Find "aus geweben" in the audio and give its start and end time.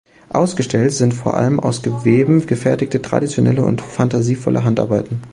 1.59-2.47